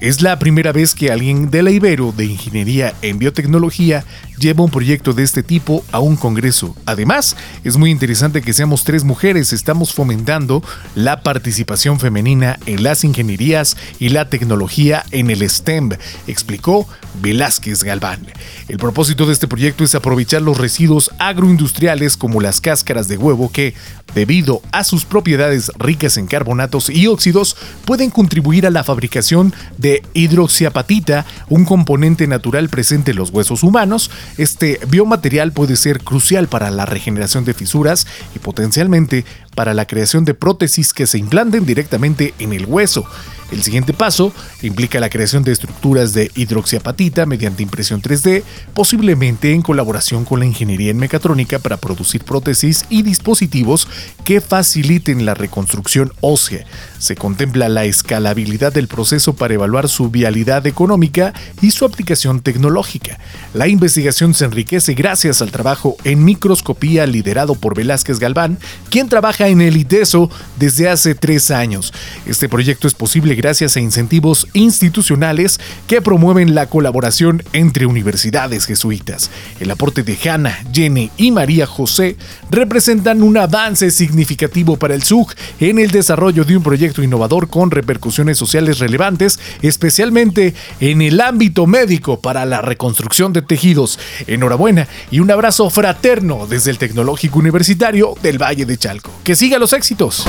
Es 0.02 0.22
la 0.22 0.38
primera 0.40 0.74
vez 0.74 0.94
que 0.94 1.10
alguien 1.10 1.50
de 1.50 1.64
la 1.64 1.72
Ibero 1.72 2.12
de 2.12 2.26
Ingeniería 2.26 2.94
en 3.02 3.18
Biotecnología 3.18 4.04
lleva 4.38 4.64
un 4.64 4.72
proyecto 4.72 5.14
de 5.14 5.24
este 5.24 5.44
tipo 5.44 5.84
a 5.92 6.00
un 6.00 6.16
congreso. 6.16 6.76
Además, 6.86 7.36
es 7.64 7.78
muy 7.78 7.92
interesante 7.92 8.42
que 8.42 8.54
seamos 8.54 8.84
tres 8.84 9.04
mujeres, 9.04 9.54
estamos 9.54 9.94
fomentando 9.94 10.64
la 10.96 11.22
participación 11.22 12.00
femenina 12.00 12.60
en 12.66 12.84
las 12.84 13.04
ingenierías 13.04 13.78
y 14.00 14.10
la 14.10 14.30
tecnología 14.30 15.04
en 15.12 15.30
el 15.30 15.48
STEM, 15.50 15.92
explicó 16.28 16.88
Velázquez 17.22 17.84
Galván. 17.84 18.26
El 18.68 18.78
propósito 18.78 19.26
de 19.26 19.34
este 19.34 19.48
proyecto 19.48 19.84
es 19.84 19.96
aprovechar 19.96 20.42
los 20.42 20.58
residuos 20.58 21.12
agroindustriales 21.20 22.18
como 22.18 22.42
las 22.42 22.62
cáscaras 22.62 23.08
de 23.08 23.18
huevo 23.18 23.52
que, 23.52 23.74
debido 24.14 24.62
a 24.72 24.84
sus 24.84 25.06
propiedades 25.06 25.72
ricas 25.78 26.18
en 26.18 26.28
carbonatos 26.28 26.90
y 26.90 27.08
óxidos, 27.08 27.56
pueden 27.86 28.10
contribuir 28.10 28.66
a 28.66 28.72
la 28.72 28.84
fabricación 28.84 29.54
de 29.78 30.04
hidroxiapatita, 30.14 31.26
un 31.50 31.66
componente 31.66 32.28
natural 32.28 32.70
presente 32.70 33.12
en 33.12 33.18
los 33.18 33.30
huesos 33.30 33.64
humanos, 33.64 34.10
este 34.38 34.80
biomaterial 34.88 35.52
puede 35.52 35.76
ser 35.76 36.02
crucial 36.02 36.48
para 36.48 36.72
la 36.72 36.86
regeneración 36.86 37.46
de 37.46 37.54
fisuras 37.54 38.08
y 38.36 38.40
potencialmente 38.40 39.26
para 39.56 39.74
la 39.74 39.88
creación 39.88 40.26
de 40.26 40.34
prótesis 40.34 40.94
que 40.94 41.08
se 41.08 41.18
implanten 41.18 41.66
directamente 41.66 42.34
en 42.40 42.54
el 42.54 42.66
hueso. 42.66 43.06
El 43.52 43.62
siguiente 43.62 43.94
paso 43.94 44.34
implica 44.64 45.00
la 45.00 45.10
creación 45.10 45.44
de 45.44 45.52
estructuras 45.52 46.14
de 46.14 46.32
hidroxiapatita 46.36 47.28
mediante 47.28 47.62
impresión 47.62 48.02
3D, 48.02 48.44
posiblemente 48.74 49.54
en 49.54 49.62
colaboración 49.62 50.26
con 50.26 50.40
la 50.40 50.48
ingeniería 50.48 50.90
en 50.90 50.98
mecatrónica 50.98 51.60
para 51.60 51.78
producir 51.78 52.24
prótesis 52.24 52.86
y 52.90 53.04
dispositivos 53.04 53.88
que 54.24 54.42
faciliten 54.42 55.26
la 55.26 55.36
reconstrucción 55.36 56.12
ósea. 56.22 56.66
Se 56.98 57.16
contempla 57.16 57.70
la 57.70 57.86
escalabilidad 57.86 58.74
del 58.74 58.88
proceso 58.88 59.36
para 59.36 59.54
evaluar 59.54 59.90
su 59.90 60.10
vialidad 60.10 60.66
económica 60.66 61.34
y 61.62 61.70
su 61.70 61.86
aplicación 61.86 62.42
tecnológica. 62.42 63.20
La 63.54 63.68
investigación 63.68 64.34
se 64.34 64.46
enriquece 64.46 64.96
gracias 64.96 65.44
al 65.44 65.52
trabajo 65.52 65.98
en 66.04 66.26
microscopía 66.26 67.06
liderado 67.06 67.54
por 67.54 67.76
Velázquez 67.76 68.20
Galván, 68.20 68.58
quien 68.90 69.08
trabaja 69.08 69.45
en 69.48 69.62
el 69.62 69.78
ITESO 69.78 70.30
desde 70.58 70.90
hace 70.90 71.16
tres 71.16 71.52
años. 71.52 71.94
Este 72.26 72.50
proyecto 72.50 72.88
es 72.88 72.94
posible 72.94 73.36
gracias 73.36 73.76
a 73.76 73.80
incentivos 73.80 74.48
institucionales 74.54 75.60
que 75.88 76.02
promueven 76.02 76.56
la 76.56 76.68
colaboración 76.68 77.44
entre 77.54 77.86
universidades 77.86 78.66
jesuitas. 78.66 79.30
El 79.60 79.72
aporte 79.72 80.04
de 80.04 80.18
Hannah, 80.30 80.64
Jenny 80.74 81.12
y 81.18 81.32
María 81.32 81.66
José 81.66 82.18
representan 82.52 83.24
un 83.24 83.38
avance 83.38 83.92
significativo 83.92 84.78
para 84.78 84.96
el 84.96 85.04
SUG 85.04 85.34
en 85.60 85.80
el 85.80 85.92
desarrollo 85.92 86.44
de 86.44 86.58
un 86.58 86.64
proyecto 86.64 87.04
innovador 87.04 87.50
con 87.50 87.72
repercusiones 87.72 88.38
sociales 88.38 88.80
relevantes, 88.80 89.40
especialmente 89.62 90.54
en 90.80 91.02
el 91.02 91.22
ámbito 91.22 91.68
médico 91.68 92.20
para 92.20 92.46
la 92.46 92.62
reconstrucción 92.62 93.34
de 93.34 93.42
tejidos. 93.42 94.00
Enhorabuena 94.28 94.88
y 95.12 95.20
un 95.20 95.32
abrazo 95.32 95.70
fraterno 95.70 96.48
desde 96.48 96.72
el 96.72 96.78
Tecnológico 96.78 97.40
Universitario 97.40 98.16
del 98.22 98.42
Valle 98.42 98.66
de 98.66 98.78
Chalco. 98.78 99.12
Siga 99.36 99.60
los 99.60 99.74
éxitos. 99.74 100.26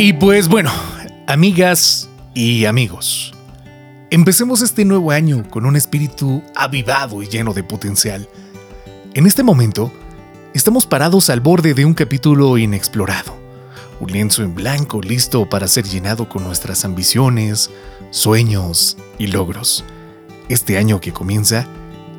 Y 0.00 0.12
pues 0.14 0.48
bueno, 0.48 0.70
amigas 1.26 2.08
y 2.32 2.64
amigos, 2.64 3.34
empecemos 4.10 4.62
este 4.62 4.84
nuevo 4.84 5.10
año 5.10 5.44
con 5.50 5.66
un 5.66 5.76
espíritu 5.76 6.42
avivado 6.54 7.22
y 7.22 7.26
lleno 7.26 7.52
de 7.52 7.64
potencial. 7.64 8.28
En 9.14 9.26
este 9.26 9.42
momento, 9.42 9.92
estamos 10.54 10.86
parados 10.86 11.30
al 11.30 11.40
borde 11.40 11.74
de 11.74 11.84
un 11.84 11.94
capítulo 11.94 12.56
inexplorado, 12.58 13.36
un 14.00 14.12
lienzo 14.12 14.44
en 14.44 14.54
blanco 14.54 15.00
listo 15.00 15.48
para 15.48 15.66
ser 15.66 15.84
llenado 15.84 16.28
con 16.28 16.44
nuestras 16.44 16.84
ambiciones, 16.84 17.70
sueños 18.10 18.96
y 19.18 19.26
logros. 19.26 19.84
Este 20.48 20.78
año 20.78 20.98
que 20.98 21.12
comienza 21.12 21.66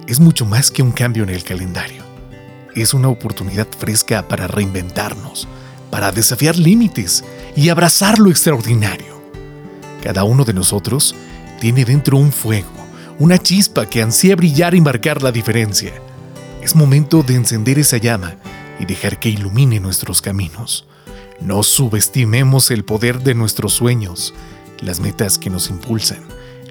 es 0.07 0.19
mucho 0.19 0.45
más 0.45 0.69
que 0.69 0.83
un 0.83 0.91
cambio 0.91 1.23
en 1.23 1.29
el 1.29 1.43
calendario. 1.43 2.03
Es 2.75 2.93
una 2.93 3.07
oportunidad 3.07 3.67
fresca 3.75 4.27
para 4.27 4.45
reinventarnos, 4.45 5.47
para 5.89 6.11
desafiar 6.11 6.55
límites 6.55 7.23
y 7.55 7.69
abrazar 7.69 8.19
lo 8.19 8.29
extraordinario. 8.29 9.19
Cada 10.03 10.25
uno 10.25 10.45
de 10.45 10.53
nosotros 10.53 11.15
tiene 11.59 11.85
dentro 11.85 12.17
un 12.17 12.31
fuego, 12.31 12.69
una 13.17 13.39
chispa 13.39 13.87
que 13.87 14.03
ansía 14.03 14.35
brillar 14.35 14.75
y 14.75 14.81
marcar 14.81 15.23
la 15.23 15.31
diferencia. 15.31 15.93
Es 16.61 16.75
momento 16.75 17.23
de 17.23 17.33
encender 17.33 17.79
esa 17.79 17.97
llama 17.97 18.35
y 18.79 18.85
dejar 18.85 19.19
que 19.19 19.29
ilumine 19.29 19.79
nuestros 19.79 20.21
caminos. 20.21 20.85
No 21.41 21.63
subestimemos 21.63 22.69
el 22.69 22.85
poder 22.85 23.23
de 23.23 23.33
nuestros 23.33 23.73
sueños, 23.73 24.35
las 24.81 24.99
metas 24.99 25.39
que 25.39 25.49
nos 25.49 25.71
impulsan, 25.71 26.19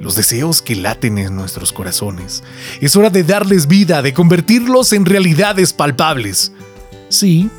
los 0.00 0.14
deseos 0.14 0.62
que 0.62 0.76
laten 0.76 1.18
en 1.18 1.34
nuestros 1.34 1.72
corazones. 1.72 2.42
Es 2.80 2.96
hora 2.96 3.10
de 3.10 3.24
darles 3.24 3.66
vida, 3.66 4.02
de 4.02 4.12
convertirlos 4.12 4.92
en 4.92 5.04
realidades 5.04 5.72
palpables. 5.72 6.52
Sí, 7.08 7.50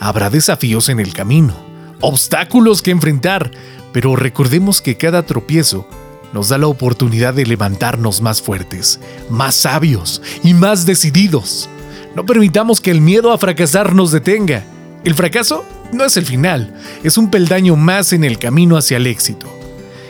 habrá 0.00 0.30
desafíos 0.30 0.88
en 0.88 1.00
el 1.00 1.12
camino, 1.12 1.54
obstáculos 2.00 2.82
que 2.82 2.90
enfrentar, 2.90 3.50
pero 3.92 4.16
recordemos 4.16 4.82
que 4.82 4.96
cada 4.96 5.24
tropiezo 5.24 5.88
nos 6.32 6.48
da 6.48 6.58
la 6.58 6.66
oportunidad 6.66 7.34
de 7.34 7.46
levantarnos 7.46 8.20
más 8.20 8.42
fuertes, 8.42 9.00
más 9.30 9.54
sabios 9.54 10.20
y 10.42 10.54
más 10.54 10.84
decididos. 10.84 11.68
No 12.14 12.26
permitamos 12.26 12.80
que 12.80 12.90
el 12.90 13.00
miedo 13.00 13.32
a 13.32 13.38
fracasar 13.38 13.94
nos 13.94 14.10
detenga. 14.10 14.64
El 15.04 15.14
fracaso 15.14 15.64
no 15.92 16.04
es 16.04 16.16
el 16.16 16.26
final, 16.26 16.74
es 17.04 17.16
un 17.16 17.30
peldaño 17.30 17.76
más 17.76 18.12
en 18.12 18.24
el 18.24 18.38
camino 18.38 18.76
hacia 18.76 18.96
el 18.96 19.06
éxito. 19.06 19.46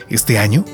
Este 0.09 0.39
año 0.39 0.65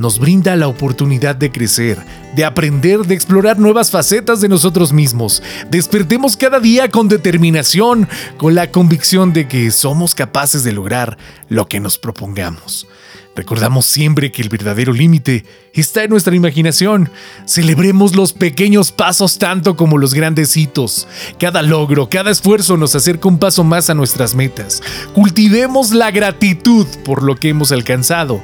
nos 0.00 0.18
brinda 0.18 0.56
la 0.56 0.66
oportunidad 0.66 1.36
de 1.36 1.52
crecer, 1.52 1.98
de 2.34 2.44
aprender, 2.44 3.00
de 3.00 3.14
explorar 3.14 3.58
nuevas 3.58 3.90
facetas 3.90 4.40
de 4.40 4.48
nosotros 4.48 4.92
mismos. 4.92 5.42
Despertemos 5.70 6.36
cada 6.36 6.58
día 6.58 6.90
con 6.90 7.08
determinación, 7.08 8.08
con 8.36 8.54
la 8.54 8.70
convicción 8.70 9.32
de 9.32 9.46
que 9.46 9.70
somos 9.70 10.14
capaces 10.14 10.64
de 10.64 10.72
lograr 10.72 11.18
lo 11.48 11.68
que 11.68 11.80
nos 11.80 11.98
propongamos. 11.98 12.88
Recordamos 13.36 13.86
siempre 13.86 14.32
que 14.32 14.42
el 14.42 14.48
verdadero 14.48 14.92
límite 14.92 15.44
está 15.72 16.02
en 16.02 16.10
nuestra 16.10 16.34
imaginación. 16.34 17.10
Celebremos 17.46 18.16
los 18.16 18.32
pequeños 18.32 18.90
pasos 18.90 19.38
tanto 19.38 19.76
como 19.76 19.98
los 19.98 20.14
grandes 20.14 20.56
hitos. 20.56 21.06
Cada 21.38 21.62
logro, 21.62 22.08
cada 22.08 22.30
esfuerzo 22.30 22.76
nos 22.76 22.94
acerca 22.96 23.28
un 23.28 23.38
paso 23.38 23.62
más 23.62 23.88
a 23.88 23.94
nuestras 23.94 24.34
metas. 24.34 24.82
Cultivemos 25.14 25.92
la 25.92 26.10
gratitud 26.10 26.86
por 27.04 27.22
lo 27.22 27.36
que 27.36 27.50
hemos 27.50 27.70
alcanzado 27.70 28.42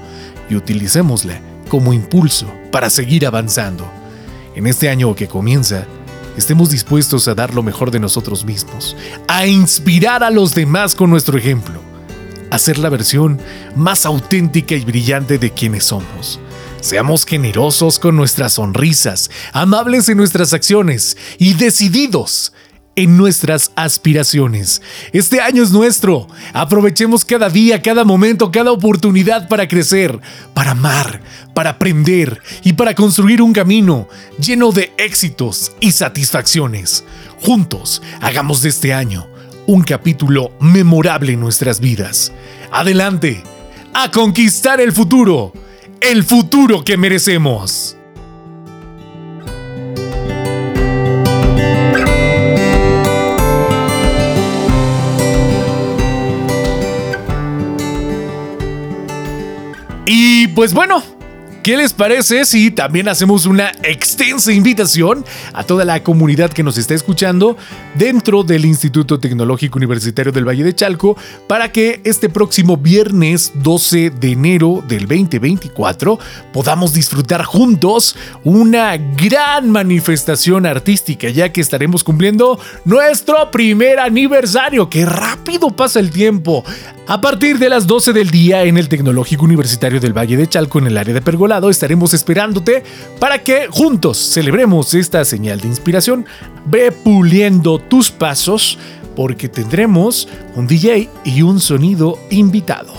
y 0.49 0.55
utilicémosla 0.55 1.41
como 1.69 1.93
impulso 1.93 2.53
para 2.71 2.91
seguir 2.91 3.27
avanzando. 3.27 3.91
En 4.55 4.67
este 4.67 4.89
año 4.89 5.15
que 5.15 5.29
comienza, 5.29 5.87
estemos 6.37 6.71
dispuestos 6.71 7.29
a 7.29 7.35
dar 7.35 7.55
lo 7.55 7.63
mejor 7.63 7.91
de 7.91 8.01
nosotros 8.01 8.45
mismos, 8.45 8.97
a 9.29 9.47
inspirar 9.47 10.23
a 10.23 10.31
los 10.31 10.55
demás 10.55 10.95
con 10.95 11.11
nuestro 11.11 11.39
ejemplo, 11.39 11.81
a 12.51 12.59
ser 12.59 12.79
la 12.79 12.89
versión 12.89 13.41
más 13.75 14.07
auténtica 14.07 14.75
y 14.75 14.85
brillante 14.85 15.39
de 15.39 15.51
quienes 15.51 15.85
somos. 15.85 16.41
Seamos 16.81 17.25
generosos 17.25 17.99
con 17.99 18.17
nuestras 18.17 18.55
sonrisas, 18.55 19.31
amables 19.53 20.09
en 20.09 20.19
nuestras 20.19 20.53
acciones 20.53 21.17
y 21.39 21.55
decididos 21.55 22.53
en 22.97 23.17
nuestras 23.17 23.71
aspiraciones. 23.77 24.83
Este 25.13 25.41
año 25.41 25.63
es 25.63 25.71
nuestro. 25.71 26.27
Aprovechemos 26.53 27.25
cada 27.25 27.49
día, 27.49 27.81
cada 27.83 28.05
momento, 28.05 28.51
cada 28.51 28.73
oportunidad 28.73 29.49
para 29.49 29.69
crecer, 29.69 30.19
para 30.55 30.73
amar, 30.73 31.21
para 31.55 31.71
aprender 31.71 32.41
y 32.65 32.73
para 32.73 32.95
construir 32.95 33.43
un 33.43 33.53
camino 33.53 34.09
lleno 34.39 34.73
de 34.73 34.93
éxitos 34.97 35.73
y 35.79 35.93
satisfacciones. 35.93 37.05
Juntos, 37.43 38.03
hagamos 38.21 38.63
de 38.63 38.71
este 38.71 38.93
año 38.93 39.29
un 39.67 39.83
capítulo 39.83 40.53
memorable 40.61 41.33
en 41.33 41.41
nuestras 41.41 41.81
vidas. 41.81 42.33
Adelante, 42.73 43.43
a 43.93 44.11
conquistar 44.11 44.81
el 44.81 44.93
futuro, 44.93 45.53
el 46.01 46.25
futuro 46.25 46.85
que 46.85 46.97
merecemos. 46.97 47.97
Pues 60.57 60.73
bueno, 60.73 61.03
¿Qué 61.67 61.77
les 61.77 61.93
parece 61.93 62.45
si 62.45 62.71
también 62.71 63.09
hacemos 63.09 63.45
una 63.45 63.73
extensa 63.83 64.53
invitación 64.53 65.25
a 65.53 65.65
toda 65.65 65.85
la 65.85 66.01
comunidad 66.05 66.53
que 66.53 66.63
nos 66.63 66.79
está 66.79 66.95
escuchando 66.95 67.57
dentro 67.97 68.45
del 68.45 68.65
Instituto 68.65 69.19
Tecnológico 69.19 69.77
Universitario 69.77 70.31
del 70.31 70.47
Valle 70.47 70.63
de 70.63 70.77
Chalco 70.77 71.17
para 71.49 71.73
que 71.73 72.01
este 72.05 72.29
próximo 72.29 72.77
viernes 72.77 73.51
12 73.57 74.11
de 74.11 74.31
enero 74.31 74.85
del 74.87 75.09
2024 75.09 76.21
podamos 76.53 76.95
disfrutar 76.95 77.43
juntos 77.43 78.15
una 78.45 78.97
gran 78.97 79.69
manifestación 79.69 80.67
artística 80.67 81.31
ya 81.31 81.51
que 81.51 81.63
estaremos 81.63 82.05
cumpliendo 82.05 82.61
nuestro 82.85 83.51
primer 83.51 83.99
aniversario. 83.99 84.89
¡Qué 84.89 85.05
rápido 85.05 85.71
pasa 85.71 85.99
el 85.99 86.13
tiempo! 86.13 86.65
A 87.09 87.21
partir 87.21 87.61
de 87.61 87.69
las 87.69 87.87
12 87.87 88.13
del 88.13 88.31
día 88.31 88.65
en 88.65 88.79
el 88.79 88.89
Tecnológico 88.89 89.45
Universitario 89.45 90.01
del 90.01 90.13
Valle 90.13 90.37
de 90.37 90.49
Chalco 90.49 90.81
en 90.81 90.89
el 90.89 90.99
área 90.99 91.15
de 91.15 91.21
Estaremos 91.65 92.13
esperándote 92.15 92.85
para 93.19 93.43
que 93.43 93.67
juntos 93.69 94.19
celebremos 94.19 94.95
esta 94.95 95.25
señal 95.25 95.61
de 95.61 95.69
inspiración. 95.69 96.27
Ve 96.67 96.93
puliendo 96.93 97.79
tus 97.79 98.11
pasos 98.11 98.79
porque 99.17 99.49
tendremos 99.49 100.29
un 100.55 100.67
DJ 100.67 101.09
y 101.25 101.43
un 101.43 101.59
sonido 101.61 102.19
invitado. 102.31 102.93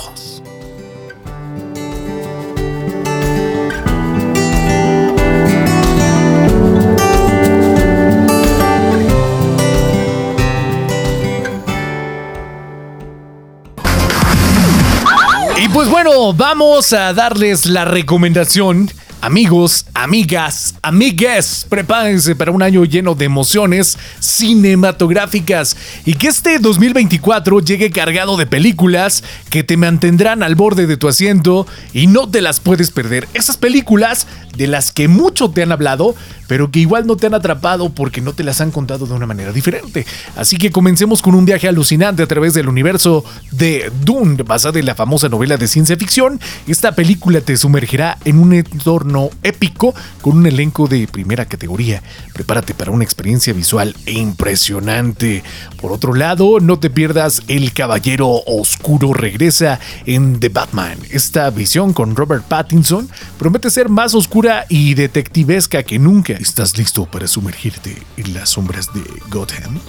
Vamos 16.07 16.93
a 16.93 17.13
darles 17.13 17.65
la 17.65 17.83
recomendación 17.83 18.89
Amigos, 19.19 19.87
amigas, 19.95 20.75
amigues, 20.83 21.65
prepárense 21.67 22.35
para 22.35 22.51
un 22.51 22.61
año 22.61 22.85
lleno 22.85 23.15
de 23.15 23.25
emociones 23.25 23.97
cinematográficas 24.19 25.75
y 26.05 26.13
que 26.13 26.27
este 26.27 26.59
2024 26.59 27.59
llegue 27.61 27.89
cargado 27.89 28.37
de 28.37 28.45
películas 28.45 29.23
que 29.49 29.63
te 29.63 29.75
mantendrán 29.75 30.43
al 30.43 30.53
borde 30.53 30.85
de 30.85 30.97
tu 30.97 31.07
asiento 31.07 31.65
y 31.93 32.05
no 32.05 32.29
te 32.29 32.41
las 32.41 32.59
puedes 32.59 32.91
perder. 32.91 33.27
Esas 33.33 33.57
películas 33.57 34.27
de 34.57 34.67
las 34.67 34.91
que 34.91 35.07
mucho 35.07 35.49
te 35.51 35.63
han 35.63 35.71
hablado, 35.71 36.15
pero 36.47 36.71
que 36.71 36.79
igual 36.79 37.05
no 37.05 37.15
te 37.15 37.27
han 37.27 37.33
atrapado 37.33 37.89
porque 37.89 38.21
no 38.21 38.33
te 38.33 38.43
las 38.43 38.59
han 38.61 38.71
contado 38.71 39.05
de 39.05 39.13
una 39.13 39.27
manera 39.27 39.51
diferente. 39.51 40.05
Así 40.35 40.57
que 40.57 40.71
comencemos 40.71 41.21
con 41.21 41.35
un 41.35 41.45
viaje 41.45 41.67
alucinante 41.67 42.23
a 42.23 42.27
través 42.27 42.53
del 42.53 42.67
universo 42.67 43.23
de 43.51 43.91
Dune, 44.01 44.43
basada 44.43 44.79
en 44.79 44.85
la 44.85 44.95
famosa 44.95 45.29
novela 45.29 45.57
de 45.57 45.67
ciencia 45.67 45.95
ficción. 45.95 46.39
Esta 46.67 46.93
película 46.93 47.41
te 47.41 47.55
sumergirá 47.57 48.17
en 48.25 48.39
un 48.39 48.53
entorno 48.53 49.29
épico 49.43 49.93
con 50.21 50.37
un 50.37 50.47
elenco 50.47 50.87
de 50.87 51.07
primera 51.07 51.45
categoría. 51.45 52.01
Prepárate 52.33 52.73
para 52.73 52.91
una 52.91 53.03
experiencia 53.03 53.53
visual 53.53 53.95
impresionante. 54.05 55.43
Por 55.79 55.91
otro 55.91 56.13
lado, 56.13 56.59
no 56.59 56.79
te 56.79 56.89
pierdas 56.89 57.41
El 57.47 57.73
Caballero 57.73 58.41
Oscuro 58.47 59.13
regresa 59.13 59.79
en 60.05 60.39
The 60.39 60.49
Batman. 60.49 60.97
Esta 61.11 61.49
visión 61.49 61.93
con 61.93 62.15
Robert 62.15 62.45
Pattinson 62.45 63.09
promete 63.37 63.69
ser 63.69 63.89
más 63.89 64.15
oscura 64.15 64.46
y 64.69 64.93
detectivesca 64.93 65.83
que 65.83 65.99
nunca. 65.99 66.33
¿Estás 66.33 66.77
listo 66.77 67.05
para 67.05 67.27
sumergirte 67.27 68.01
en 68.15 68.33
las 68.33 68.49
sombras 68.49 68.93
de 68.93 69.01
Gotham? 69.29 69.79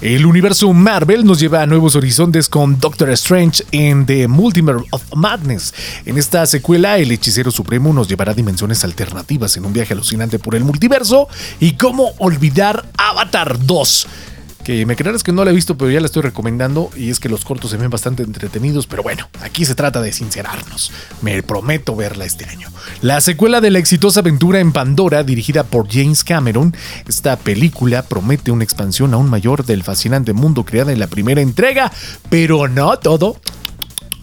El 0.00 0.26
universo 0.26 0.72
Marvel 0.72 1.24
nos 1.24 1.40
lleva 1.40 1.62
a 1.62 1.66
nuevos 1.66 1.96
horizontes 1.96 2.48
con 2.48 2.78
Doctor 2.78 3.10
Strange 3.10 3.64
en 3.72 4.04
The 4.04 4.28
Multiverse 4.28 4.84
of 4.90 5.02
Madness. 5.14 5.72
En 6.04 6.18
esta 6.18 6.44
secuela, 6.46 6.98
el 6.98 7.10
hechicero 7.12 7.50
supremo 7.50 7.92
nos 7.92 8.08
llevará 8.08 8.32
a 8.32 8.34
dimensiones 8.34 8.84
alternativas 8.84 9.56
en 9.56 9.64
un 9.64 9.72
viaje 9.72 9.94
alucinante 9.94 10.38
por 10.38 10.54
el 10.54 10.64
multiverso. 10.64 11.28
¿Y 11.60 11.72
cómo 11.72 12.12
olvidar 12.18 12.84
Avatar 12.98 13.58
2? 13.64 14.06
Que 14.66 14.84
me 14.84 14.96
creerás 14.96 15.22
que 15.22 15.30
no 15.30 15.44
la 15.44 15.52
he 15.52 15.54
visto, 15.54 15.78
pero 15.78 15.92
ya 15.92 16.00
la 16.00 16.06
estoy 16.06 16.22
recomendando 16.22 16.90
y 16.96 17.10
es 17.10 17.20
que 17.20 17.28
los 17.28 17.44
cortos 17.44 17.70
se 17.70 17.76
ven 17.76 17.88
bastante 17.88 18.24
entretenidos, 18.24 18.88
pero 18.88 19.04
bueno, 19.04 19.28
aquí 19.40 19.64
se 19.64 19.76
trata 19.76 20.02
de 20.02 20.12
sincerarnos. 20.12 20.90
Me 21.22 21.40
prometo 21.44 21.94
verla 21.94 22.24
este 22.24 22.46
año. 22.46 22.68
La 23.00 23.20
secuela 23.20 23.60
de 23.60 23.70
la 23.70 23.78
exitosa 23.78 24.18
aventura 24.18 24.58
en 24.58 24.72
Pandora, 24.72 25.22
dirigida 25.22 25.62
por 25.62 25.88
James 25.88 26.24
Cameron, 26.24 26.74
esta 27.06 27.36
película 27.36 28.02
promete 28.02 28.50
una 28.50 28.64
expansión 28.64 29.14
aún 29.14 29.30
mayor 29.30 29.64
del 29.64 29.84
fascinante 29.84 30.32
mundo 30.32 30.64
creado 30.64 30.90
en 30.90 30.98
la 30.98 31.06
primera 31.06 31.40
entrega, 31.40 31.92
pero 32.28 32.66
no 32.66 32.98
todo 32.98 33.36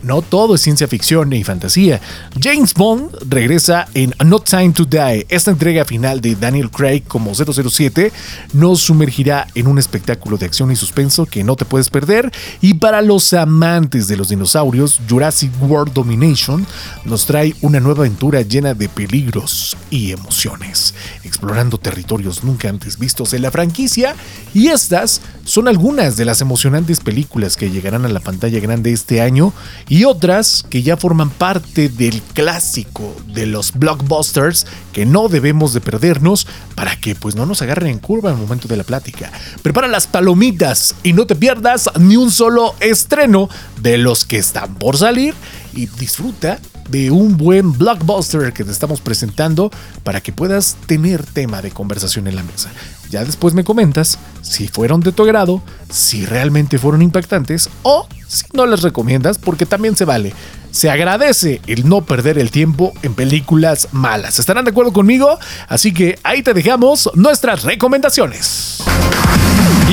no 0.03 0.21
todo 0.21 0.55
es 0.55 0.61
ciencia 0.61 0.87
ficción 0.87 1.33
y 1.33 1.43
fantasía. 1.43 2.01
James 2.39 2.73
Bond 2.73 3.09
regresa 3.27 3.87
en 3.93 4.13
No 4.25 4.39
Time 4.39 4.71
to 4.71 4.85
Die. 4.85 5.25
Esta 5.29 5.51
entrega 5.51 5.85
final 5.85 6.21
de 6.21 6.35
Daniel 6.35 6.69
Craig 6.69 7.03
como 7.07 7.33
007 7.33 8.11
nos 8.53 8.81
sumergirá 8.81 9.47
en 9.55 9.67
un 9.67 9.79
espectáculo 9.79 10.37
de 10.37 10.45
acción 10.45 10.71
y 10.71 10.75
suspenso 10.75 11.25
que 11.25 11.43
no 11.43 11.55
te 11.55 11.65
puedes 11.65 11.89
perder. 11.89 12.31
Y 12.61 12.75
para 12.75 13.01
los 13.01 13.33
amantes 13.33 14.07
de 14.07 14.17
los 14.17 14.29
dinosaurios, 14.29 14.99
Jurassic 15.09 15.51
World 15.61 15.93
Domination 15.93 16.65
nos 17.05 17.25
trae 17.25 17.55
una 17.61 17.79
nueva 17.79 18.01
aventura 18.01 18.41
llena 18.41 18.73
de 18.73 18.89
peligros 18.89 19.77
y 19.89 20.11
emociones, 20.11 20.93
explorando 21.23 21.77
territorios 21.77 22.43
nunca 22.43 22.69
antes 22.69 22.99
vistos 22.99 23.33
en 23.33 23.41
la 23.41 23.51
franquicia. 23.51 24.15
Y 24.53 24.67
estas 24.67 25.21
son 25.45 25.67
algunas 25.67 26.17
de 26.17 26.25
las 26.25 26.41
emocionantes 26.41 26.99
películas 26.99 27.55
que 27.57 27.71
llegarán 27.71 28.05
a 28.05 28.09
la 28.09 28.19
pantalla 28.19 28.59
grande 28.59 28.91
este 28.91 29.21
año 29.21 29.53
y 29.93 30.05
otras 30.05 30.65
que 30.71 30.81
ya 30.81 30.97
forman 30.97 31.29
parte 31.29 31.87
del 31.87 32.19
clásico 32.33 33.15
de 33.27 33.45
los 33.45 33.73
blockbusters 33.73 34.65
que 34.91 35.05
no 35.05 35.27
debemos 35.27 35.71
de 35.75 35.81
perdernos 35.81 36.47
para 36.73 36.95
que 36.95 37.13
pues 37.13 37.35
no 37.35 37.45
nos 37.45 37.61
agarren 37.61 37.91
en 37.91 37.99
curva 37.99 38.31
el 38.31 38.37
momento 38.37 38.67
de 38.67 38.75
la 38.75 38.85
plática. 38.85 39.31
Prepara 39.61 39.87
las 39.87 40.07
palomitas 40.07 40.95
y 41.03 41.13
no 41.13 41.27
te 41.27 41.35
pierdas 41.35 41.91
ni 41.99 42.17
un 42.17 42.31
solo 42.31 42.73
estreno 42.79 43.49
de 43.83 43.99
los 43.99 44.25
que 44.25 44.39
están 44.39 44.73
por 44.79 44.97
salir 44.97 45.35
y 45.75 45.85
disfruta 45.85 46.57
de 46.89 47.11
un 47.11 47.37
buen 47.37 47.73
blockbuster 47.73 48.53
que 48.53 48.63
te 48.63 48.71
estamos 48.71 49.01
presentando 49.01 49.71
para 50.03 50.21
que 50.21 50.33
puedas 50.33 50.77
tener 50.85 51.25
tema 51.25 51.61
de 51.61 51.71
conversación 51.71 52.27
en 52.27 52.35
la 52.35 52.43
mesa. 52.43 52.71
Ya 53.09 53.23
después 53.23 53.53
me 53.53 53.63
comentas 53.63 54.17
si 54.41 54.67
fueron 54.67 55.01
de 55.01 55.11
tu 55.11 55.23
agrado, 55.23 55.61
si 55.89 56.25
realmente 56.25 56.79
fueron 56.79 57.01
impactantes 57.01 57.69
o 57.83 58.07
si 58.27 58.45
no 58.53 58.65
las 58.65 58.81
recomiendas 58.81 59.37
porque 59.37 59.65
también 59.65 59.95
se 59.95 60.05
vale. 60.05 60.33
Se 60.71 60.89
agradece 60.89 61.61
el 61.67 61.87
no 61.87 62.03
perder 62.03 62.39
el 62.39 62.49
tiempo 62.49 62.93
en 63.03 63.13
películas 63.13 63.89
malas. 63.91 64.39
¿Estarán 64.39 64.65
de 64.65 64.71
acuerdo 64.71 64.91
conmigo? 64.91 65.37
Así 65.67 65.93
que 65.93 66.17
ahí 66.23 66.41
te 66.41 66.55
dejamos 66.55 67.11
nuestras 67.13 67.63
recomendaciones. 67.63 68.79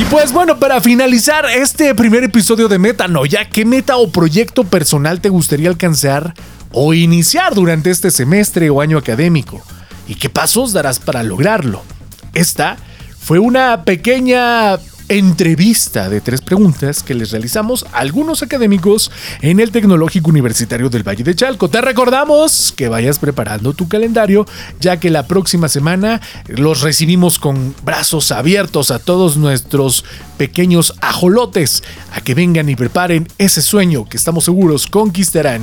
Y 0.01 0.05
pues 0.05 0.33
bueno, 0.33 0.59
para 0.59 0.81
finalizar 0.81 1.45
este 1.45 1.95
primer 1.95 2.25
episodio 2.25 2.69
de 2.69 2.79
Metanoia, 2.79 3.51
¿qué 3.51 3.67
meta 3.67 3.99
o 3.99 4.11
proyecto 4.11 4.65
personal 4.65 5.21
te 5.21 5.29
gustaría 5.29 5.69
alcanzar 5.69 6.33
o 6.73 6.95
iniciar 6.95 7.55
durante 7.55 7.91
este 7.91 8.11
semestre 8.11 8.71
o 8.71 8.81
año 8.81 8.99
académico? 8.99 9.63
¿Y 10.07 10.15
qué 10.15 10.29
pasos 10.29 10.73
darás 10.73 10.99
para 10.99 11.23
lograrlo? 11.23 11.83
Esta 12.35 12.77
fue 13.19 13.39
una 13.39 13.85
pequeña 13.85 14.79
entrevista 15.11 16.09
de 16.09 16.21
tres 16.21 16.41
preguntas 16.41 17.03
que 17.03 17.15
les 17.15 17.33
realizamos 17.33 17.85
a 17.93 17.99
algunos 17.99 18.45
académicos 18.45 19.11
en 19.43 19.59
el 19.59 19.73
Tecnológico 19.73 20.31
Universitario 20.31 20.89
del 20.89 21.07
Valle 21.07 21.25
de 21.25 21.35
Chalco. 21.35 21.69
Te 21.69 21.81
recordamos 21.81 22.73
que 22.77 22.89
vayas 22.89 23.19
preparando 23.19 23.73
tu 23.73 23.89
calendario, 23.89 24.47
ya 24.79 24.99
que 25.01 25.11
la 25.11 25.27
próxima 25.27 25.69
semana 25.69 26.21
los 26.47 26.83
recibimos 26.83 27.41
con 27.41 27.75
brazos 27.83 28.31
abiertos 28.31 28.93
a 28.93 29.01
todos 29.01 29.37
nuestros 29.37 30.05
pequeños 30.39 30.95
ajolotes, 31.01 31.83
a 32.15 32.21
que 32.21 32.35
vengan 32.35 32.69
y 32.69 32.77
preparen 32.77 33.27
ese 33.37 33.63
sueño 33.63 34.09
que 34.09 34.17
estamos 34.17 34.45
seguros 34.45 34.87
conquistarán. 34.87 35.63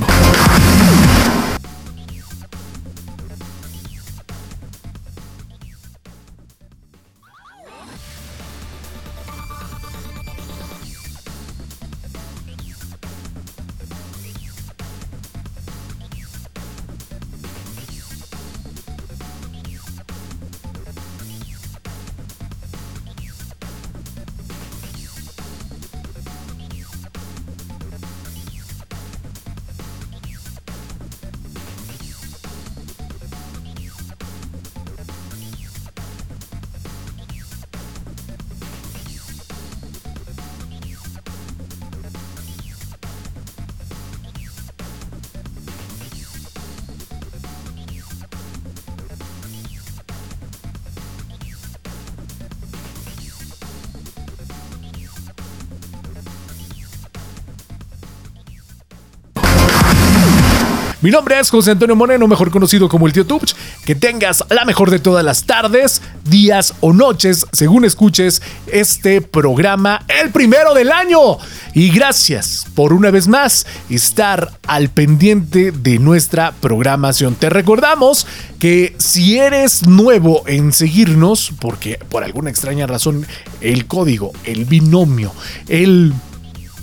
Mi 61.08 61.12
nombre 61.12 61.40
es 61.40 61.48
José 61.48 61.70
Antonio 61.70 61.96
Moreno, 61.96 62.28
mejor 62.28 62.50
conocido 62.50 62.86
como 62.86 63.06
el 63.06 63.14
Tío 63.14 63.24
Tupch. 63.24 63.54
Que 63.86 63.94
tengas 63.94 64.44
la 64.50 64.66
mejor 64.66 64.90
de 64.90 64.98
todas 64.98 65.24
las 65.24 65.44
tardes, 65.44 66.02
días 66.22 66.74
o 66.80 66.92
noches, 66.92 67.46
según 67.50 67.86
escuches 67.86 68.42
este 68.66 69.22
programa, 69.22 70.04
el 70.06 70.28
primero 70.32 70.74
del 70.74 70.92
año. 70.92 71.38
Y 71.72 71.88
gracias 71.92 72.66
por 72.74 72.92
una 72.92 73.10
vez 73.10 73.26
más 73.26 73.66
estar 73.88 74.58
al 74.66 74.90
pendiente 74.90 75.72
de 75.72 75.98
nuestra 75.98 76.52
programación. 76.60 77.36
Te 77.36 77.48
recordamos 77.48 78.26
que 78.58 78.94
si 78.98 79.38
eres 79.38 79.86
nuevo 79.86 80.42
en 80.46 80.74
seguirnos, 80.74 81.52
porque 81.58 81.98
por 82.10 82.22
alguna 82.22 82.50
extraña 82.50 82.86
razón 82.86 83.26
el 83.62 83.86
código, 83.86 84.32
el 84.44 84.66
binomio, 84.66 85.32
el 85.68 86.12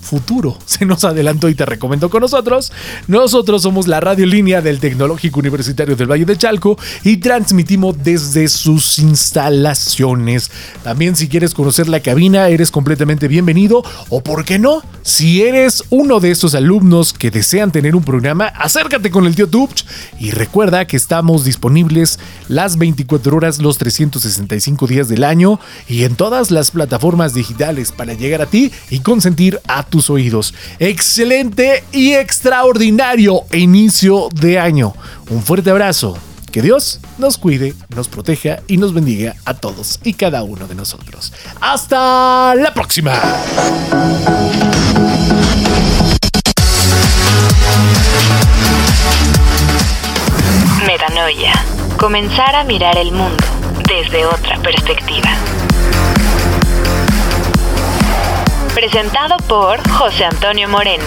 futuro 0.06 0.58
se 0.66 0.86
nos 0.86 1.04
adelantó 1.04 1.50
y 1.50 1.56
te 1.56 1.66
recomiendo 1.66 2.10
con 2.10 2.22
nosotros. 2.22 2.72
Nosotros 3.08 3.64
somos 3.64 3.88
la 3.88 4.00
radio 4.00 4.26
línea 4.26 4.62
del 4.62 4.80
Tecnológico 4.80 5.40
Universitario 5.40 5.96
del 5.96 6.10
Valle 6.10 6.26
de 6.26 6.38
Chalco 6.38 6.78
y 7.04 7.18
transmitimos 7.18 8.02
desde 8.04 8.48
sus 8.48 9.00
instalaciones. 9.00 10.52
También 10.84 11.16
si 11.16 11.28
quieres 11.28 11.54
conocer 11.54 11.90
la 11.90 12.00
cabina, 12.00 12.48
eres 12.48 12.72
completamente 12.72 13.28
bienvenido 13.28 13.84
o 14.10 14.22
por 14.22 14.46
qué 14.46 14.60
no, 14.60 14.82
si 15.02 15.44
eres 15.44 15.84
uno 15.90 16.20
de 16.20 16.32
estos 16.32 16.56
alumnos 16.56 17.14
que 17.14 17.32
desean 17.32 17.72
tener 17.72 17.96
un 17.96 18.04
programa, 18.04 18.46
acércate 18.48 19.10
con 19.10 19.26
el 19.26 19.36
tío 19.36 19.48
Tupch 19.48 19.86
y 20.20 20.32
recuerda 20.32 20.86
que 20.86 20.98
estamos 20.98 21.44
disponibles 21.44 22.20
las 22.48 22.78
24 22.78 23.36
horas, 23.36 23.60
los 23.60 23.78
365 23.78 24.88
días 24.88 25.08
del 25.08 25.24
año 25.24 25.60
y 25.88 26.04
en 26.04 26.16
todas 26.16 26.52
las 26.52 26.72
plataformas 26.72 27.34
digitales 27.34 27.92
para 27.92 28.14
llegar 28.14 28.42
a 28.42 28.46
ti 28.46 28.72
y 28.90 29.00
consentir 29.00 29.60
a 29.68 29.84
tu 29.84 29.95
oídos. 30.10 30.54
Excelente 30.80 31.84
y 31.92 32.14
extraordinario 32.14 33.42
inicio 33.54 34.30
de 34.34 34.60
año. 34.60 34.94
Un 35.30 35.42
fuerte 35.42 35.70
abrazo. 35.70 36.18
Que 36.52 36.62
Dios 36.62 37.02
nos 37.18 37.38
cuide, 37.38 37.74
nos 37.94 38.08
proteja 38.08 38.60
y 38.68 38.78
nos 38.78 38.94
bendiga 38.94 39.36
a 39.44 39.56
todos 39.56 40.00
y 40.04 40.14
cada 40.14 40.44
uno 40.44 40.68
de 40.68 40.76
nosotros. 40.76 41.34
Hasta 41.60 42.56
la 42.56 42.74
próxima. 42.74 43.22
Metanoia. 50.88 51.54
Comenzar 51.98 52.56
a 52.56 52.64
mirar 52.64 52.98
el 52.98 53.12
mundo 53.12 53.44
desde 53.88 54.26
otra 54.26 54.58
perspectiva. 54.62 55.32
Presentado 58.76 59.38
por 59.48 59.80
José 59.90 60.26
Antonio 60.26 60.68
Moreno. 60.68 61.06